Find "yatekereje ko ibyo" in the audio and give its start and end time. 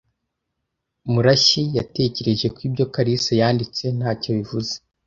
1.77-2.85